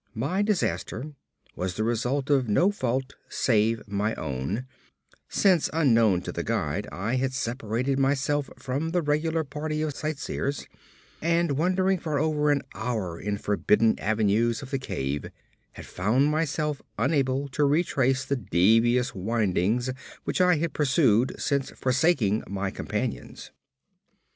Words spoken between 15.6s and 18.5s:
had found myself unable to retrace the